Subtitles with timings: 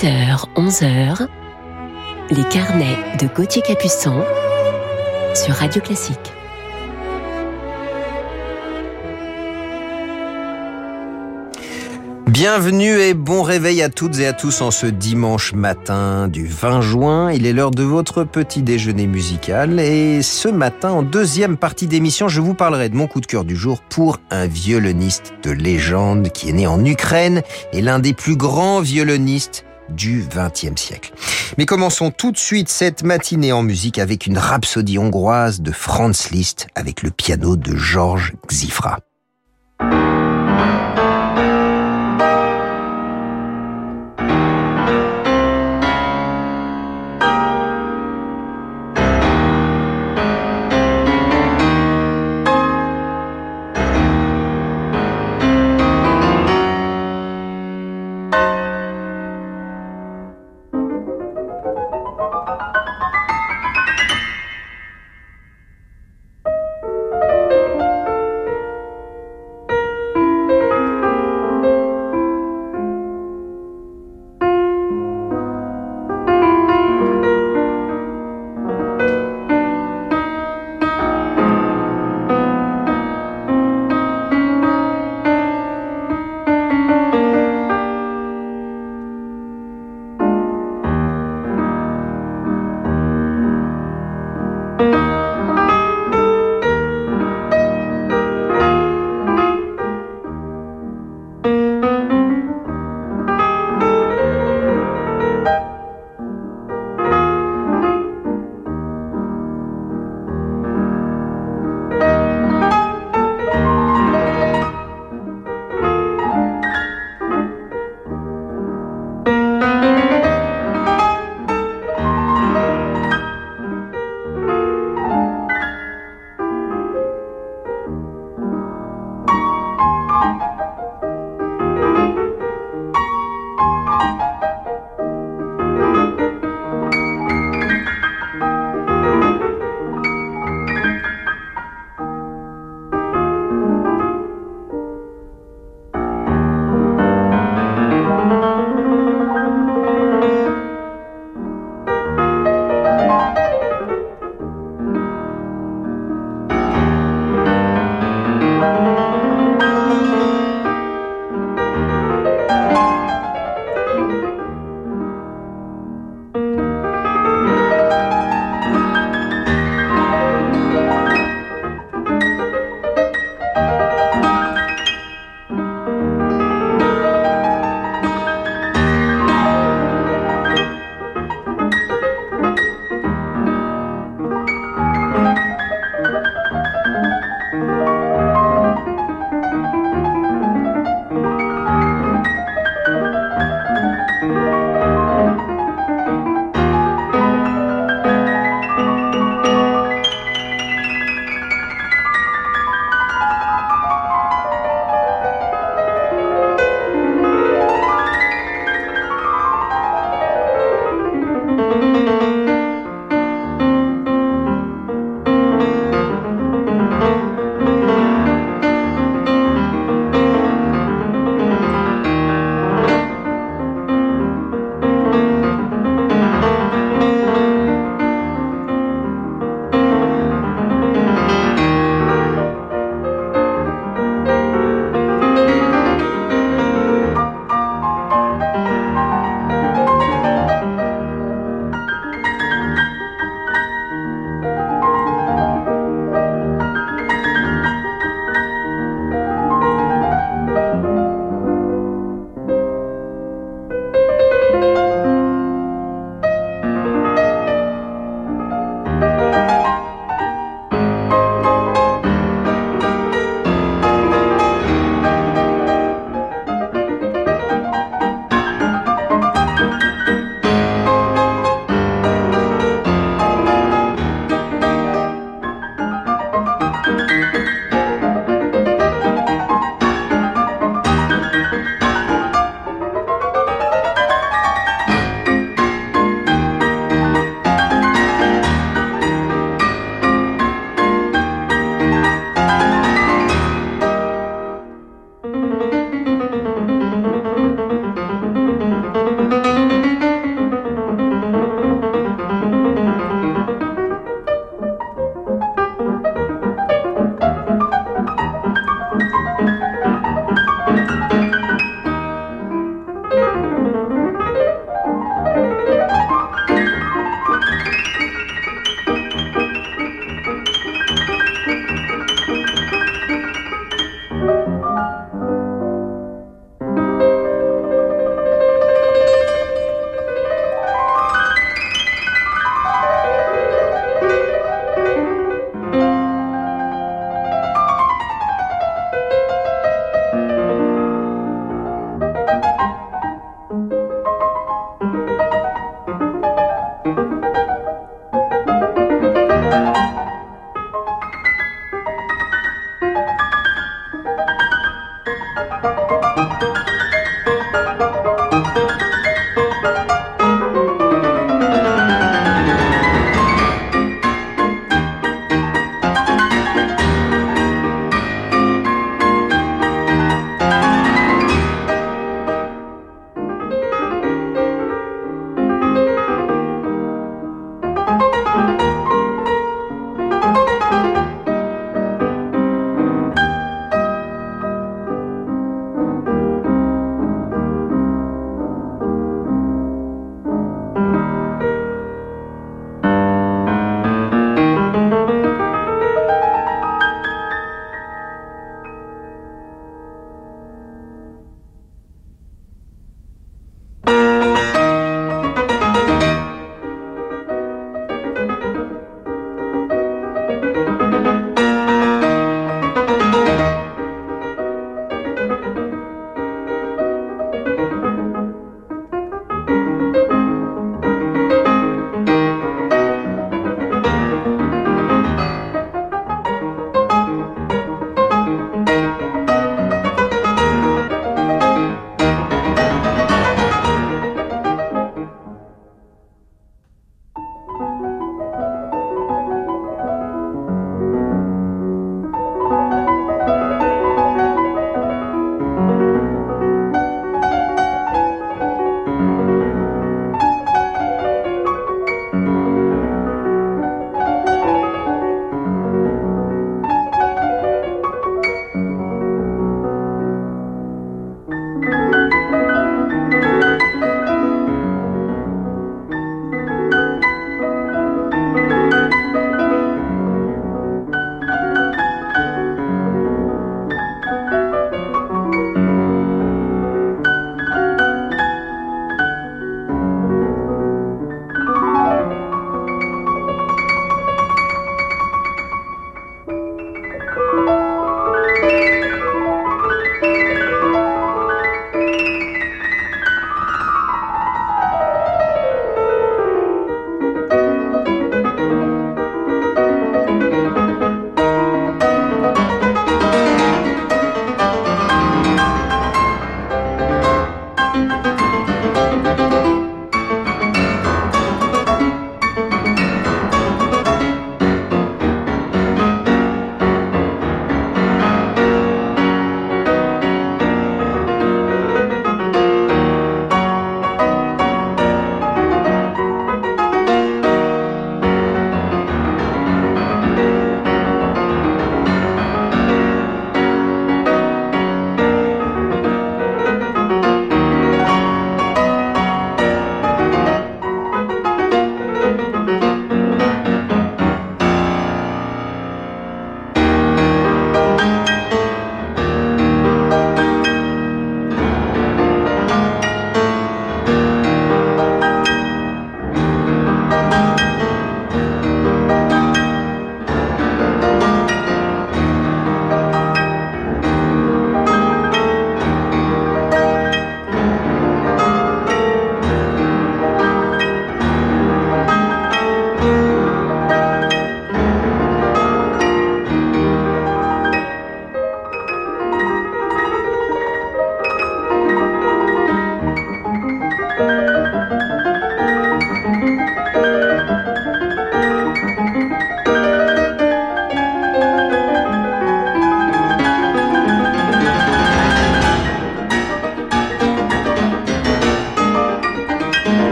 [0.00, 1.26] 10h, 11h,
[2.30, 4.24] les carnets de Gauthier Capuçon
[5.34, 6.32] sur Radio Classique.
[12.28, 16.80] Bienvenue et bon réveil à toutes et à tous en ce dimanche matin du 20
[16.80, 17.30] juin.
[17.30, 22.26] Il est l'heure de votre petit déjeuner musical et ce matin, en deuxième partie d'émission,
[22.28, 26.30] je vous parlerai de mon coup de cœur du jour pour un violoniste de légende
[26.30, 27.42] qui est né en Ukraine
[27.74, 31.12] et l'un des plus grands violonistes du XXe siècle.
[31.58, 36.30] Mais commençons tout de suite cette matinée en musique avec une rhapsodie hongroise de Franz
[36.30, 38.98] Liszt avec le piano de Georges Xifra.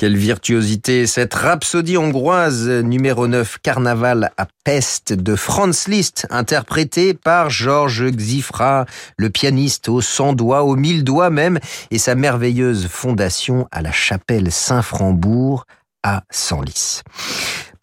[0.00, 7.50] Quelle virtuosité Cette rhapsodie hongroise numéro 9, Carnaval à peste de Franz Liszt, interprétée par
[7.50, 8.86] Georges Xifra,
[9.18, 11.58] le pianiste aux 100 doigts, aux 1000 doigts même,
[11.90, 15.66] et sa merveilleuse fondation à la chapelle Saint-Frambourg
[16.02, 17.02] à Senlis.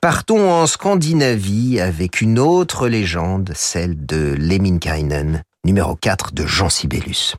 [0.02, 7.36] Partons en Scandinavie avec une autre légende, celle de Lemminkainen, numéro 4 de Jean Sibelius.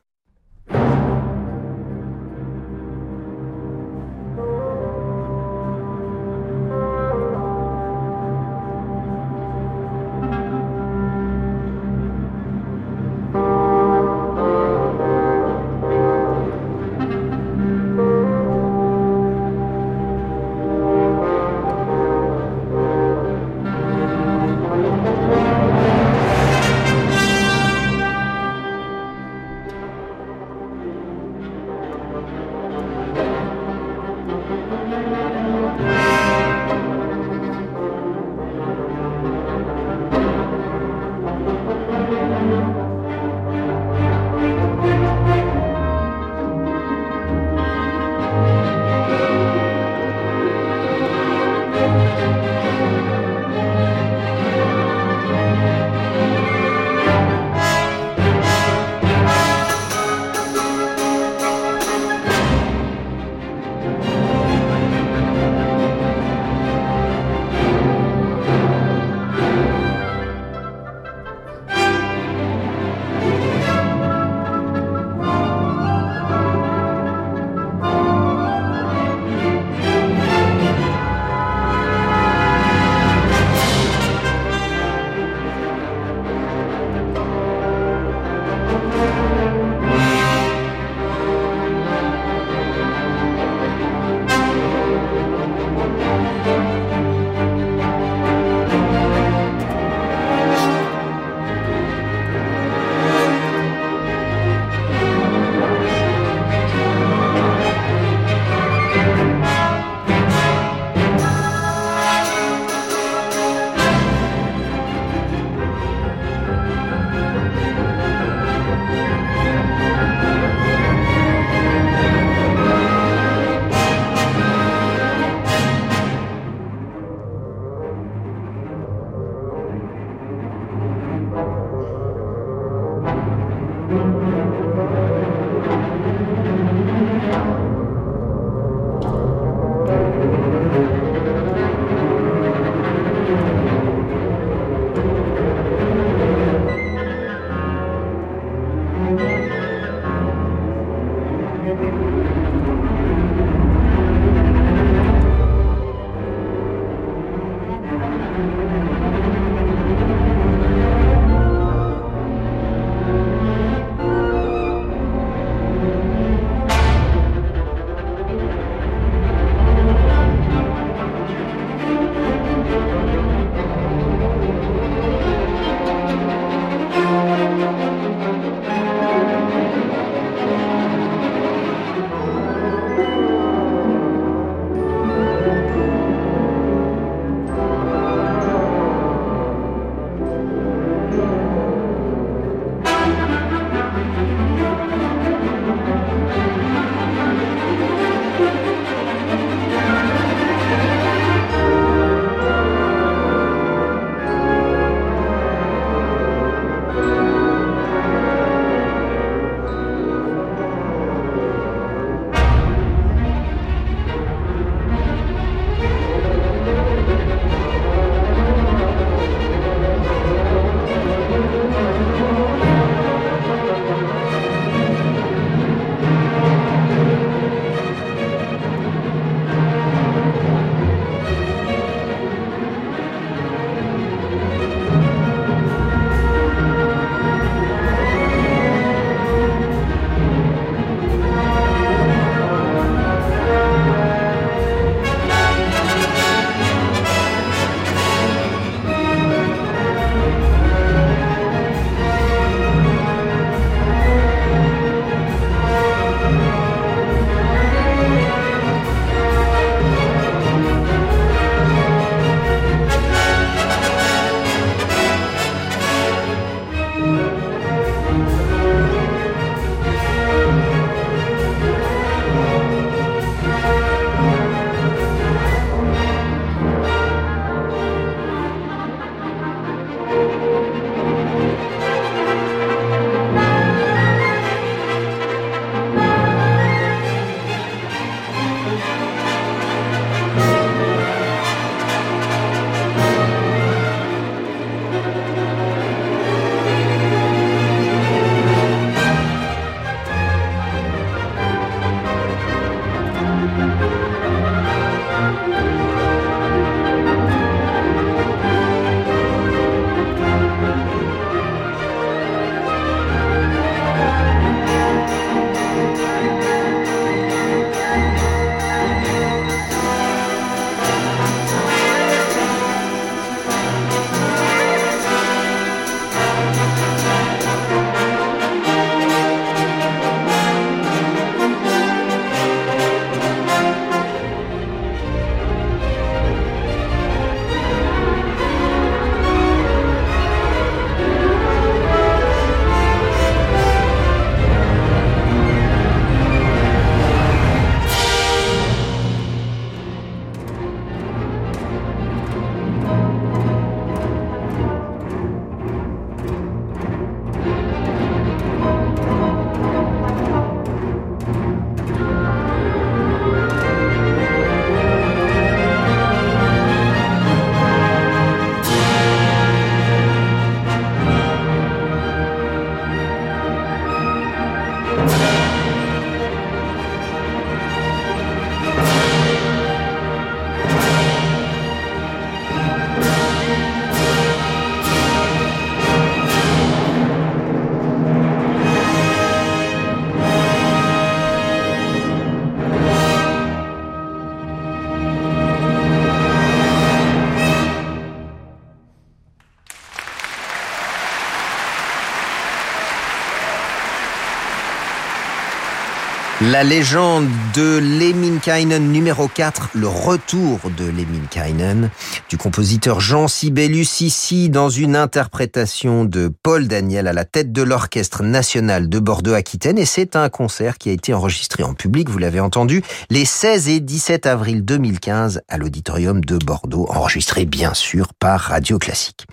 [406.51, 411.91] La légende de Lemminkainen numéro 4, le retour de Lemminkainen,
[412.31, 417.61] du compositeur Jean Sibelius ici dans une interprétation de Paul Daniel à la tête de
[417.61, 422.19] l'Orchestre National de Bordeaux-Aquitaine et c'est un concert qui a été enregistré en public, vous
[422.19, 428.15] l'avez entendu, les 16 et 17 avril 2015 à l'auditorium de Bordeaux, enregistré bien sûr
[428.15, 429.27] par Radio Classique.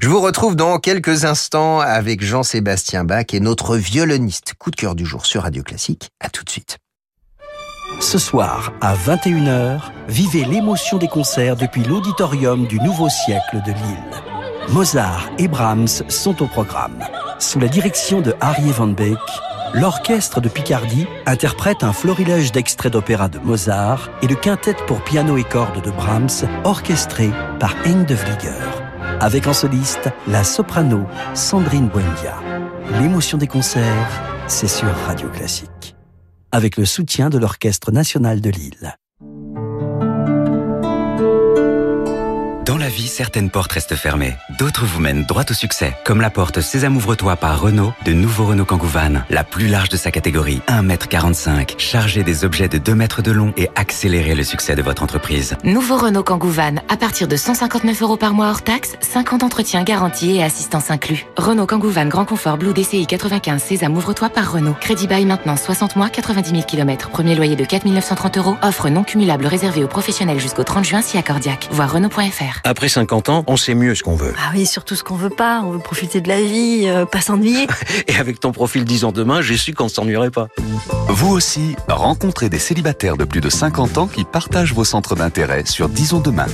[0.00, 4.96] Je vous retrouve dans quelques instants avec Jean-Sébastien Bach et notre violoniste coup de cœur
[4.96, 6.10] du jour sur Radio Classique.
[6.18, 6.55] À tout de suite.
[8.00, 14.70] Ce soir, à 21h, vivez l'émotion des concerts depuis l'auditorium du Nouveau Siècle de Lille.
[14.70, 17.02] Mozart et Brahms sont au programme.
[17.38, 19.18] Sous la direction de Harry Van Beek,
[19.74, 25.36] l'orchestre de Picardie interprète un florilège d'extraits d'opéra de Mozart et le quintet pour piano
[25.36, 28.82] et cordes de Brahms, orchestré par Hein de Vlieger.
[29.20, 32.36] Avec en soliste la soprano Sandrine Buendia.
[33.00, 35.95] L'émotion des concerts, c'est sur Radio Classique
[36.52, 38.96] avec le soutien de l'Orchestre national de Lille.
[42.66, 46.30] Dans la vie, certaines portes restent fermées, d'autres vous mènent droit au succès, comme la
[46.30, 48.88] porte Sésame ouvre-toi par Renault de nouveau Renault Kangoo
[49.30, 53.52] la plus large de sa catégorie, 1m45, chargée des objets de 2 mètres de long
[53.56, 55.54] et accélérer le succès de votre entreprise.
[55.62, 60.38] Nouveau Renault Kangoo à partir de 159 euros par mois hors taxe, 50 entretiens garantis
[60.38, 61.24] et assistance inclus.
[61.36, 64.74] Renault Kangoo Grand Confort Blue DCI 95 Sésame ouvre-toi par Renault.
[64.80, 67.10] Crédit bail maintenant 60 mois, 90 000 km.
[67.10, 68.56] Premier loyer de 4 930 euros.
[68.62, 71.68] Offre non cumulable réservée aux professionnels jusqu'au 30 juin si accordiaque.
[71.70, 72.55] Voir Renault.fr.
[72.64, 74.34] Après 50 ans, on sait mieux ce qu'on veut.
[74.38, 75.62] Ah oui, surtout ce qu'on veut pas.
[75.64, 77.66] On veut profiter de la vie, euh, pas s'ennuyer.
[78.08, 80.48] Et avec ton profil 10 ans demain, j'ai su qu'on ne s'ennuierait pas.
[81.08, 85.64] Vous aussi, rencontrez des célibataires de plus de 50 ans qui partagent vos centres d'intérêt
[85.66, 86.46] sur Disons demain.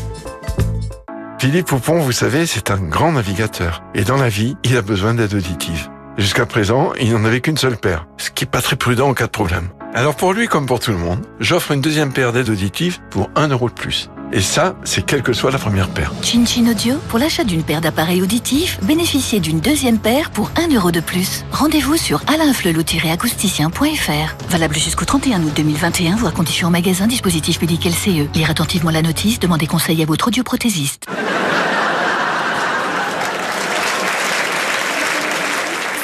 [1.39, 3.83] Philippe Poupon, vous savez, c'est un grand navigateur.
[3.95, 5.89] Et dans la vie, il a besoin d'aide auditive.
[6.17, 9.15] Jusqu'à présent, il n'en avait qu'une seule paire, ce qui n'est pas très prudent en
[9.15, 9.71] cas de problème.
[9.95, 13.31] Alors pour lui, comme pour tout le monde, j'offre une deuxième paire d'aides auditives pour
[13.35, 14.09] 1 euro de plus.
[14.35, 16.11] Et ça, c'est quelle que soit la première paire.
[16.23, 20.75] Chin Chin Audio, pour l'achat d'une paire d'appareils auditifs, bénéficiez d'une deuxième paire pour 1
[20.75, 21.45] euro de plus.
[21.53, 24.49] Rendez-vous sur alainflelou-acousticien.fr.
[24.49, 28.35] Valable jusqu'au 31 août 2021, voire conditions en magasin, dispositif public LCE.
[28.35, 31.05] Lire attentivement la notice, demandez conseil à votre audioprothésiste.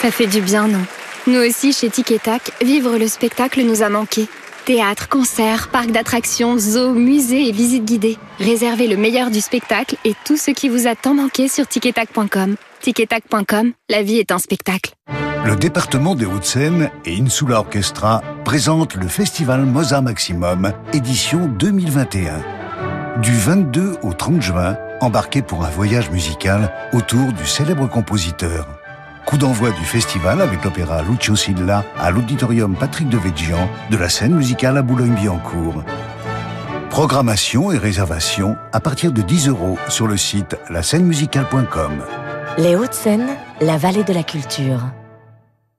[0.02, 0.84] Ça fait du bien, non?
[1.26, 4.28] Nous aussi, chez Tic Tac, vivre le spectacle nous a manqué.
[4.68, 8.18] Théâtre, concerts, parcs d'attractions, zoos, musées et visites guidées.
[8.38, 12.56] Réservez le meilleur du spectacle et tout ce qui vous a tant manqué sur ticketac.com.
[12.82, 14.92] Ticketac.com, la vie est un spectacle.
[15.46, 22.42] Le département des Hauts-de-Seine et Insula Orchestra présentent le festival Mozart Maximum, édition 2021.
[23.22, 28.77] Du 22 au 30 juin, embarquez pour un voyage musical autour du célèbre compositeur.
[29.28, 33.18] Coup d'envoi du festival avec l'opéra Lucio Silla à l'auditorium Patrick de
[33.90, 35.84] de la scène musicale à Boulogne-Billancourt.
[36.88, 40.56] Programmation et réservation à partir de 10 euros sur le site
[41.04, 42.02] musicale.com.
[42.56, 43.28] Les Hauts-de-Seine,
[43.60, 44.80] la vallée de la culture.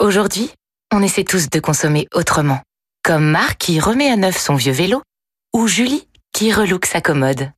[0.00, 0.48] Aujourd'hui,
[0.94, 2.60] on essaie tous de consommer autrement.
[3.02, 5.02] Comme Marc qui remet à neuf son vieux vélo
[5.52, 7.50] ou Julie qui relook sa commode.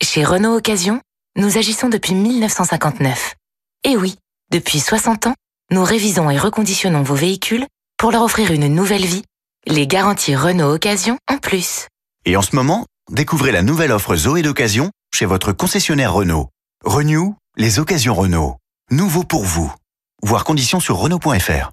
[0.00, 1.00] Chez Renault Occasion,
[1.34, 3.34] nous agissons depuis 1959.
[3.82, 4.14] Et oui,
[4.52, 5.34] depuis 60 ans,
[5.72, 9.24] nous révisons et reconditionnons vos véhicules pour leur offrir une nouvelle vie,
[9.66, 11.88] les garanties Renault Occasion en plus.
[12.24, 16.48] Et en ce moment, découvrez la nouvelle offre Zoé d'occasion chez votre concessionnaire Renault.
[16.84, 18.54] Renew, les occasions Renault.
[18.92, 19.74] Nouveau pour vous.
[20.22, 21.72] Voir conditions sur Renault.fr.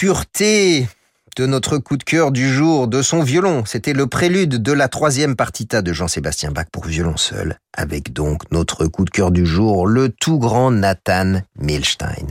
[0.00, 0.88] Pureté
[1.36, 3.64] de notre coup de cœur du jour, de son violon.
[3.66, 8.50] C'était le prélude de la troisième partita de Jean-Sébastien Bach pour violon seul, avec donc
[8.50, 12.28] notre coup de cœur du jour, le tout grand Nathan Milstein.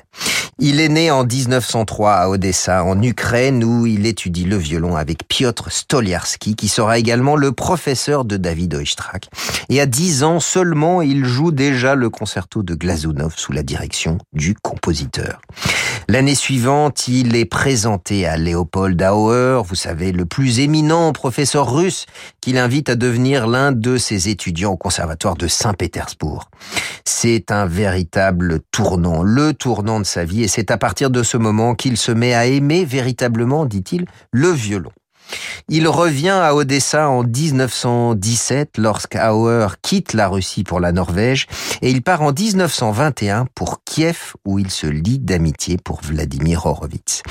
[0.61, 5.25] Il est né en 1903 à Odessa, en Ukraine, où il étudie le violon avec
[5.25, 9.29] Piotr Stoliarski, qui sera également le professeur de David Oistrakh.
[9.69, 14.17] Et à 10 ans seulement, il joue déjà le concerto de Glazunov sous la direction
[14.33, 15.39] du compositeur.
[16.09, 22.05] L'année suivante, il est présenté à Léopold Auer, vous savez, le plus éminent professeur russe,
[22.41, 26.49] qu'il invite à devenir l'un de ses étudiants au conservatoire de Saint-Pétersbourg.
[27.05, 31.75] C'est un véritable tournant, le tournant de sa vie, c'est à partir de ce moment
[31.75, 34.91] qu'il se met à aimer véritablement, dit-il, le violon.
[35.67, 41.45] Il revient à Odessa en 1917 lorsqu'Auer quitte la Russie pour la Norvège
[41.81, 47.21] et il part en 1921 pour Kiev où il se lie d'amitié pour Vladimir Horowitz.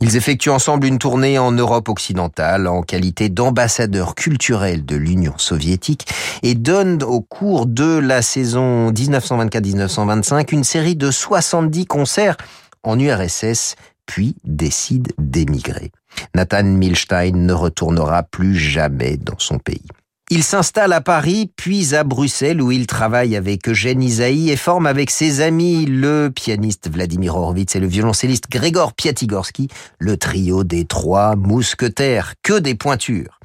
[0.00, 6.08] Ils effectuent ensemble une tournée en Europe occidentale en qualité d'ambassadeur culturel de l'Union soviétique
[6.42, 12.36] et donnent au cours de la saison 1924-1925 une série de 70 concerts
[12.82, 15.92] en URSS puis décide d'émigrer.
[16.34, 19.86] Nathan Milstein ne retournera plus jamais dans son pays.
[20.34, 24.86] Il s'installe à Paris, puis à Bruxelles, où il travaille avec Eugène Isaïe et forme
[24.86, 29.68] avec ses amis le pianiste Vladimir Horowitz et le violoncelliste Grégor Piatigorsky,
[29.98, 33.40] le trio des trois mousquetaires, que des pointures.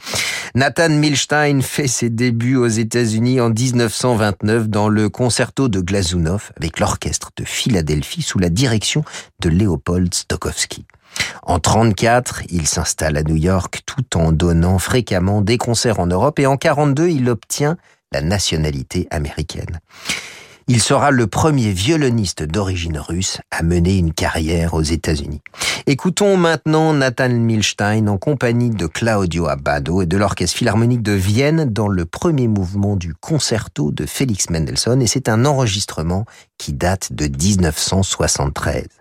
[0.56, 6.80] Nathan Milstein fait ses débuts aux États-Unis en 1929 dans le concerto de Glazunov avec
[6.80, 9.04] l'orchestre de Philadelphie sous la direction
[9.42, 10.86] de Léopold Stokowski.
[11.44, 16.40] En 34, il s'installe à New York tout en donnant fréquemment des concerts en Europe
[16.40, 17.78] et en 42, il obtient
[18.12, 19.80] la nationalité américaine.
[20.70, 25.40] Il sera le premier violoniste d'origine russe à mener une carrière aux États-Unis.
[25.86, 31.72] Écoutons maintenant Nathan Milstein en compagnie de Claudio Abbado et de l'Orchestre Philharmonique de Vienne
[31.72, 36.26] dans le premier mouvement du concerto de Félix Mendelssohn et c'est un enregistrement
[36.58, 38.97] qui date de 1973.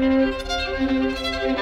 [0.00, 1.59] Música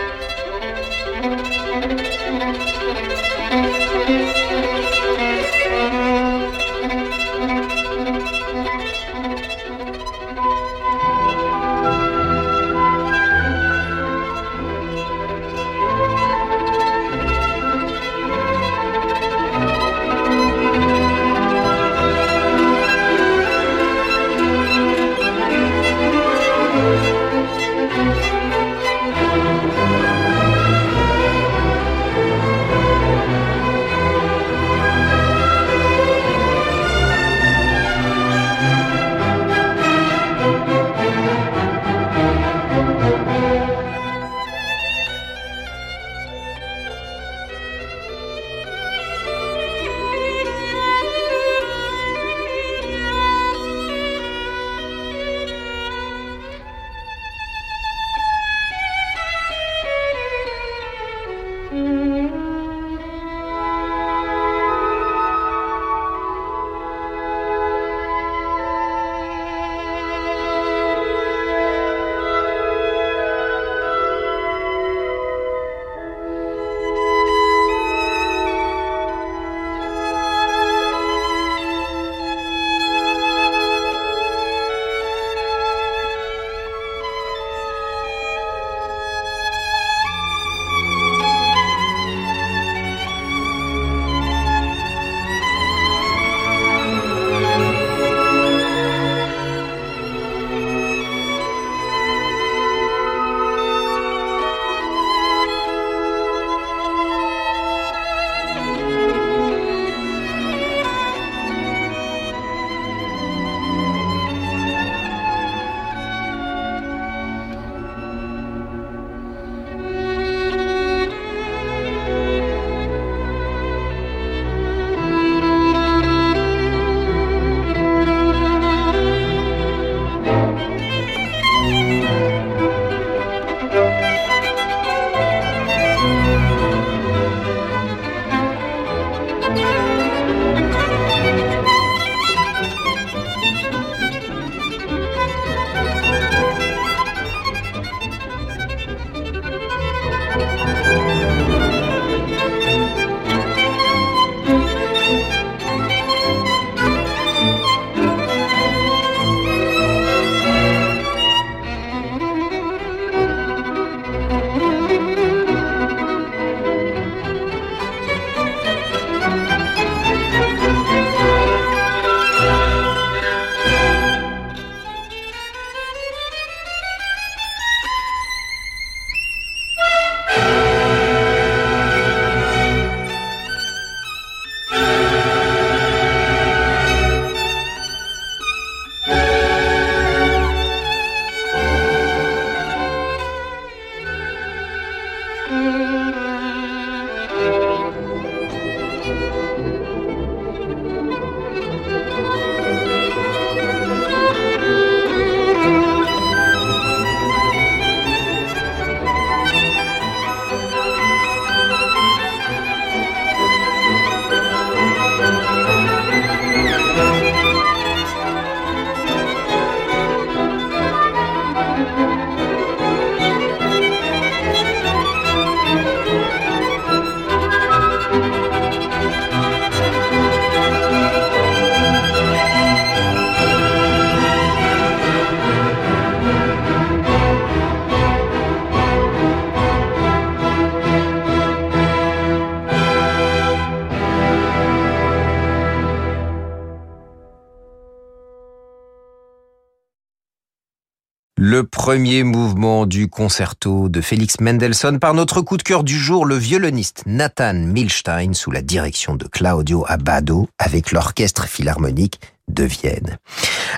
[251.58, 256.24] Le premier mouvement du concerto de Félix Mendelssohn par notre coup de cœur du jour,
[256.24, 263.18] le violoniste Nathan Milstein sous la direction de Claudio Abbado avec l'orchestre philharmonique de Vienne.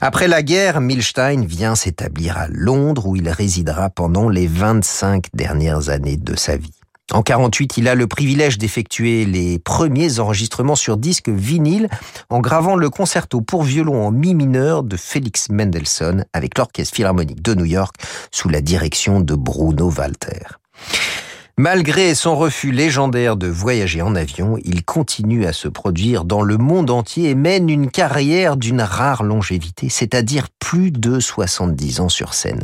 [0.03, 5.89] Après la guerre, Milstein vient s'établir à Londres où il résidera pendant les 25 dernières
[5.89, 6.80] années de sa vie.
[7.13, 11.89] En 48, il a le privilège d'effectuer les premiers enregistrements sur disque vinyle
[12.29, 17.43] en gravant le concerto pour violon en mi mineur de Félix Mendelssohn avec l'Orchestre Philharmonique
[17.43, 17.97] de New York
[18.31, 20.47] sous la direction de Bruno Walter.
[21.63, 26.57] Malgré son refus légendaire de voyager en avion, il continue à se produire dans le
[26.57, 32.33] monde entier et mène une carrière d'une rare longévité, c'est-à-dire plus de 70 ans sur
[32.33, 32.63] scène.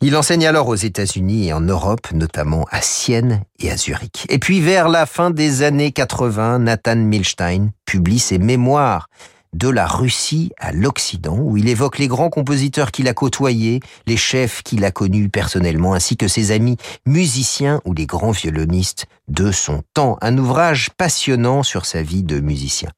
[0.00, 4.26] Il enseigne alors aux États-Unis et en Europe, notamment à Sienne et à Zurich.
[4.30, 9.06] Et puis vers la fin des années 80, Nathan Milstein publie ses mémoires
[9.52, 14.16] de la Russie à l'Occident, où il évoque les grands compositeurs qu'il a côtoyés, les
[14.16, 16.76] chefs qu'il a connus personnellement, ainsi que ses amis
[17.06, 20.18] musiciens ou les grands violonistes de son temps.
[20.20, 22.90] Un ouvrage passionnant sur sa vie de musicien.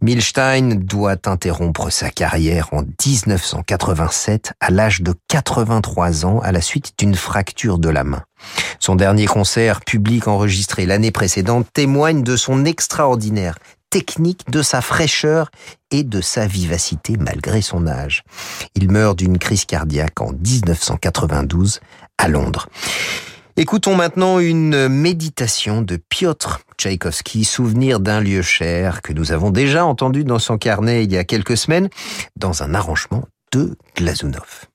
[0.00, 6.94] Milstein doit interrompre sa carrière en 1987 à l'âge de 83 ans à la suite
[6.98, 8.22] d'une fracture de la main.
[8.80, 13.54] Son dernier concert public enregistré l'année précédente témoigne de son extraordinaire
[13.92, 15.50] technique, de sa fraîcheur
[15.90, 18.24] et de sa vivacité malgré son âge.
[18.74, 21.80] Il meurt d'une crise cardiaque en 1992
[22.16, 22.68] à Londres.
[23.58, 29.84] Écoutons maintenant une méditation de Piotr Tchaïkovski, souvenir d'un lieu cher que nous avons déjà
[29.84, 31.90] entendu dans son carnet il y a quelques semaines,
[32.34, 34.71] dans un arrangement de Glazunov.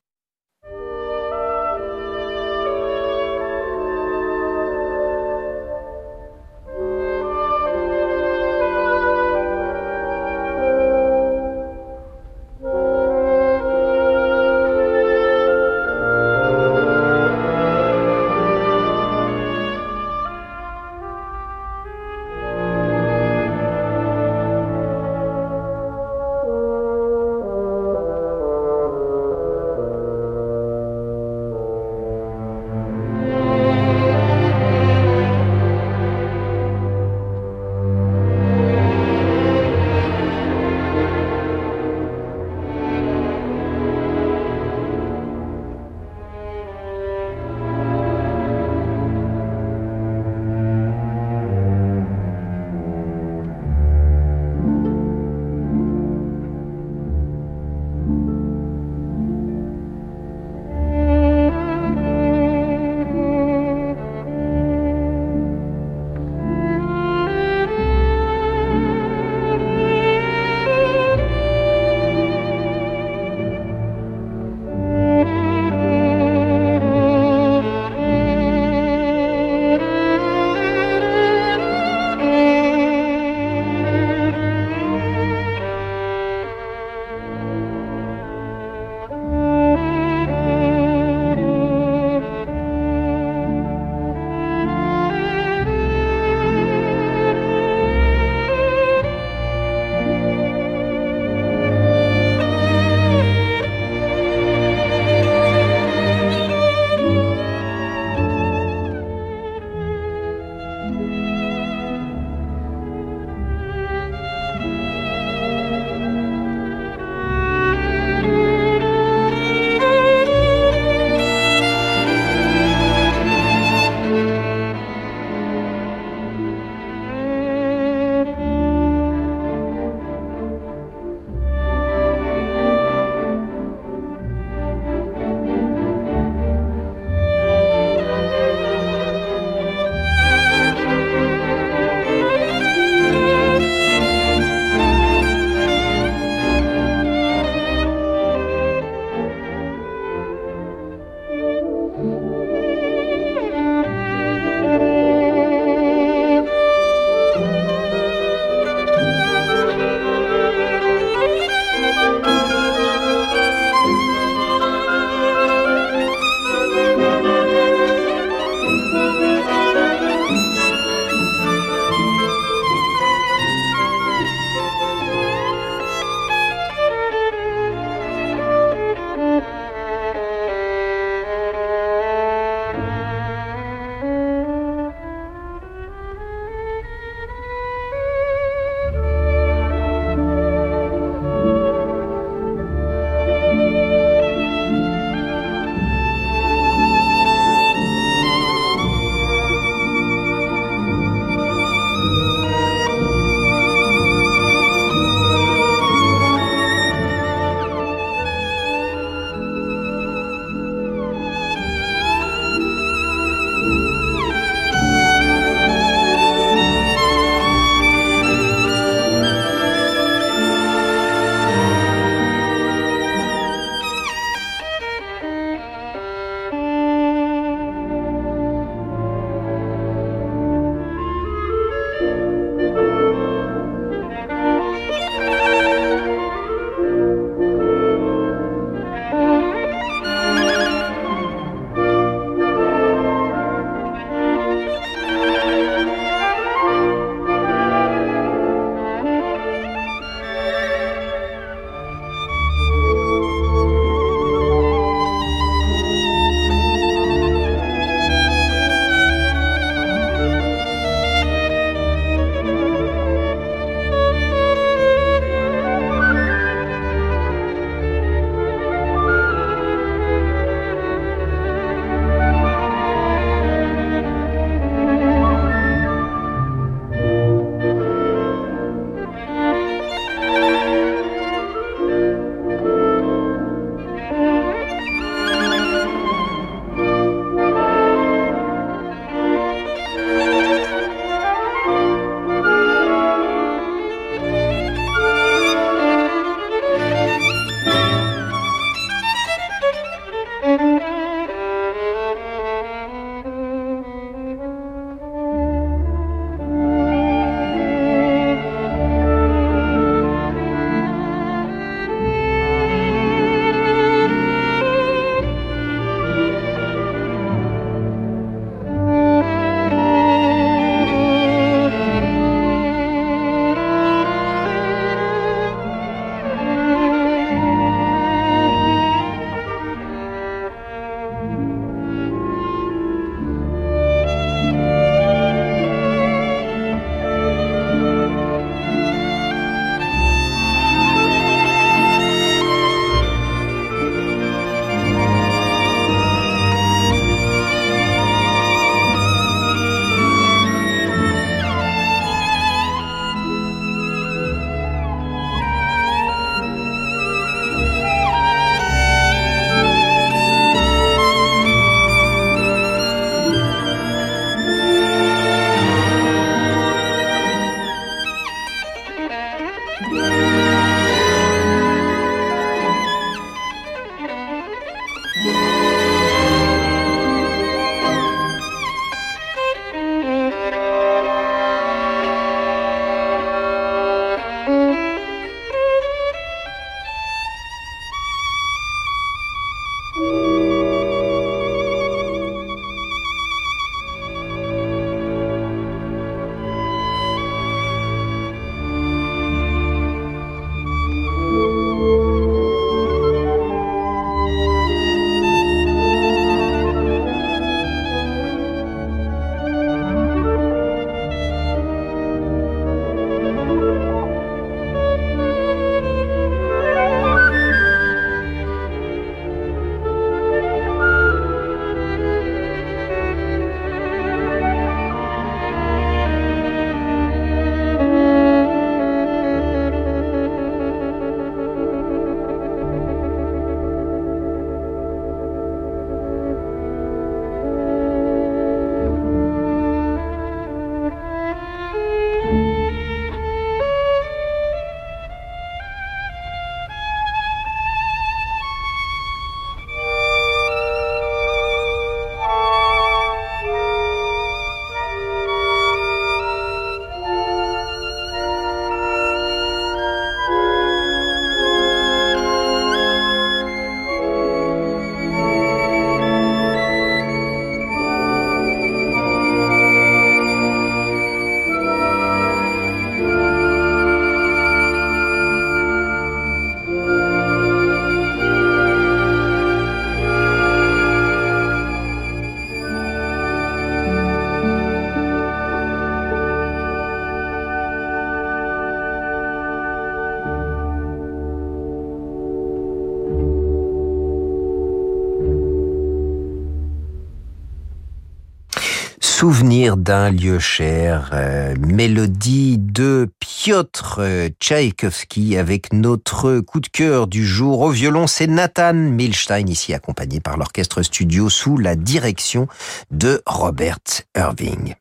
[499.28, 504.00] Souvenir d'un lieu cher, euh, mélodie de Piotr
[504.40, 510.22] Tchaïkovski avec notre coup de cœur du jour au violon, c'est Nathan Milstein ici accompagné
[510.22, 512.48] par l'orchestre studio sous la direction
[512.90, 513.80] de Robert
[514.16, 514.76] Irving.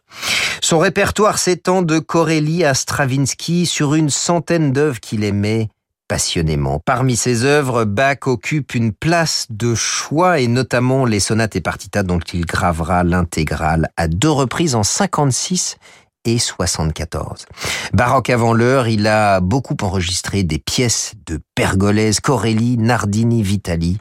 [0.63, 5.71] Son répertoire s'étend de Corelli à Stravinsky sur une centaine d'œuvres qu'il aimait
[6.09, 6.81] passionnément.
[6.85, 12.03] Parmi ses œuvres, Bach occupe une place de choix et notamment les sonates et partitas
[12.03, 15.77] dont il gravera l'intégrale à deux reprises en 56
[16.25, 17.47] et 74.
[17.93, 23.99] Baroque avant l'heure, il a beaucoup enregistré des pièces de Pergolèse, Corelli, Nardini, Vitali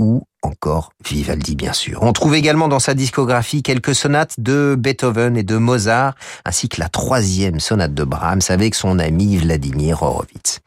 [0.00, 2.02] ou encore Vivaldi bien sûr.
[2.02, 6.14] On trouve également dans sa discographie quelques sonates de Beethoven et de Mozart,
[6.44, 10.60] ainsi que la troisième sonate de Brahms avec son ami Vladimir Horowitz.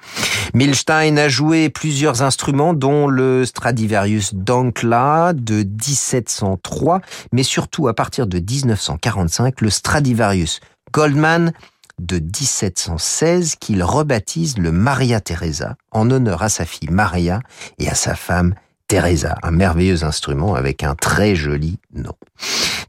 [0.54, 7.02] Milstein a joué plusieurs instruments dont le Stradivarius Dankla de 1703,
[7.32, 10.60] mais surtout à partir de 1945 le Stradivarius
[10.92, 11.54] Goldman
[12.00, 17.42] de 1716 qu'il rebaptise le Maria Teresa en honneur à sa fille Maria
[17.78, 18.56] et à sa femme
[18.92, 22.12] Teresa, un merveilleux instrument avec un très joli nom.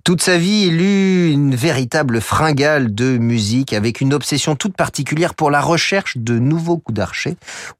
[0.02, 5.34] Toute sa vie, il eut une véritable fringale de musique avec une obsession toute particulière
[5.34, 7.36] pour la recherche de nouveaux coups d'archet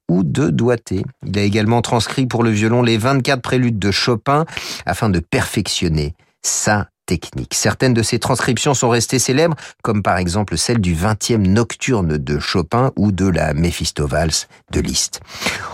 [0.07, 1.03] ou de doigté.
[1.27, 4.45] Il a également transcrit pour le violon les 24 préludes de Chopin
[4.85, 7.53] afin de perfectionner sa technique.
[7.53, 12.39] Certaines de ces transcriptions sont restées célèbres, comme par exemple celle du 20e nocturne de
[12.39, 15.21] Chopin ou de la Méphistovals de Liszt.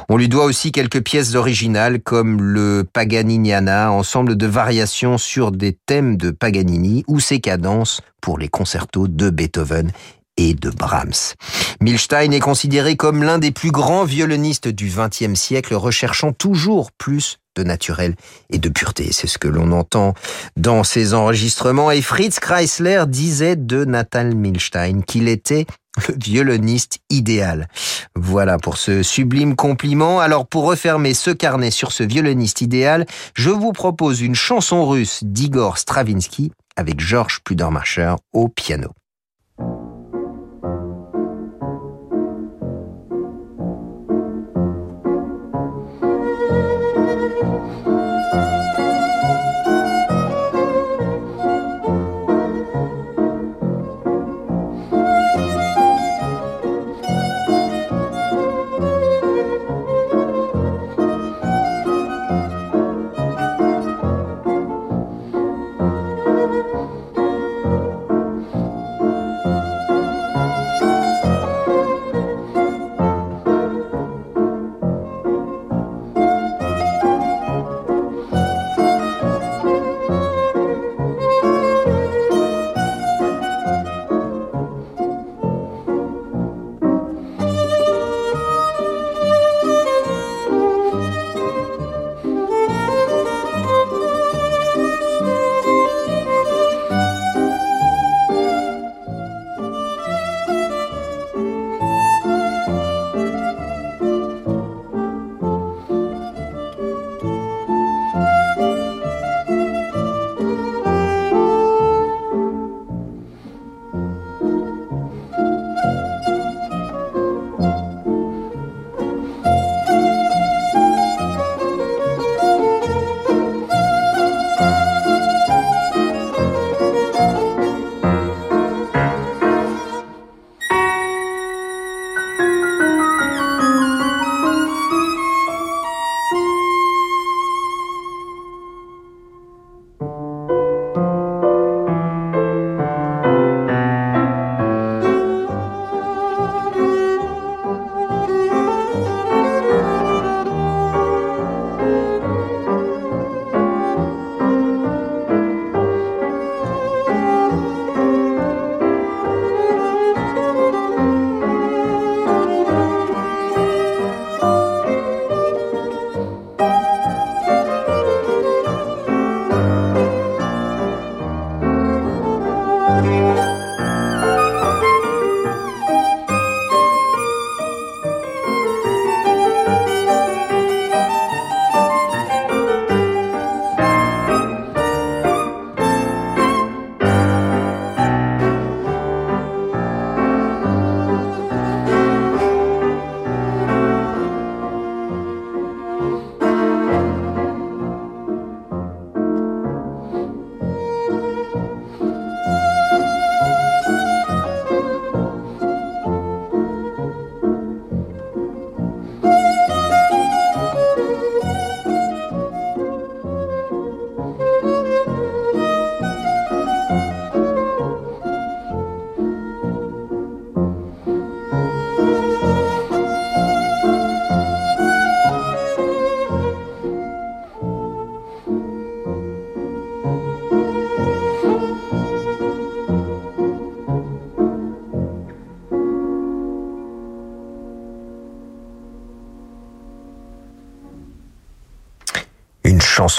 [0.09, 5.77] On lui doit aussi quelques pièces originales comme le Paganiniana, ensemble de variations sur des
[5.86, 9.91] thèmes de Paganini ou ses cadences pour les concertos de Beethoven
[10.38, 11.36] et de Brahms.
[11.82, 17.39] Milstein est considéré comme l'un des plus grands violonistes du XXe siècle, recherchant toujours plus
[17.56, 18.16] de naturel
[18.52, 19.10] et de pureté.
[19.12, 20.14] C'est ce que l'on entend
[20.58, 21.91] dans ses enregistrements.
[21.91, 25.66] Et Fritz Kreisler disait de Nathan Milstein qu'il était
[26.08, 27.68] le violoniste idéal.
[28.16, 30.20] Voilà pour ce sublime compliment.
[30.20, 35.20] Alors pour refermer ce carnet sur ce violoniste idéal, je vous propose une chanson russe
[35.24, 38.91] d'Igor Stravinsky avec Georges Pludermacher au piano.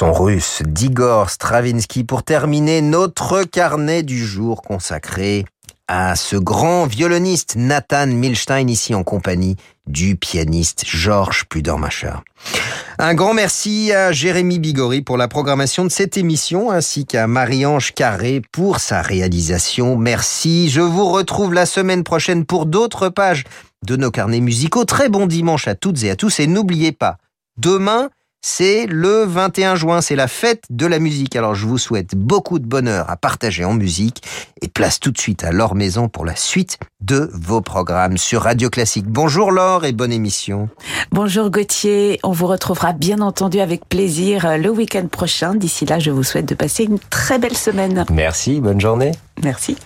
[0.00, 5.44] Chanson russe d'Igor Stravinsky pour terminer notre carnet du jour consacré
[5.88, 12.14] à ce grand violoniste Nathan Milstein ici en compagnie du pianiste Georges Pudermacher.
[12.98, 17.92] Un grand merci à Jérémy Bigori pour la programmation de cette émission ainsi qu'à Marie-Ange
[17.92, 19.96] Carré pour sa réalisation.
[19.96, 20.70] Merci.
[20.70, 23.44] Je vous retrouve la semaine prochaine pour d'autres pages
[23.84, 24.86] de nos carnets musicaux.
[24.86, 27.18] Très bon dimanche à toutes et à tous et n'oubliez pas,
[27.58, 28.08] demain,
[28.42, 31.36] c'est le 21 juin, c'est la fête de la musique.
[31.36, 34.22] Alors je vous souhaite beaucoup de bonheur à partager en musique
[34.62, 38.42] et place tout de suite à Laure Maison pour la suite de vos programmes sur
[38.42, 39.06] Radio Classique.
[39.06, 40.68] Bonjour Laure et bonne émission.
[41.12, 45.54] Bonjour Gauthier, on vous retrouvera bien entendu avec plaisir le week-end prochain.
[45.54, 48.04] D'ici là, je vous souhaite de passer une très belle semaine.
[48.10, 49.12] Merci, bonne journée.
[49.42, 49.76] Merci.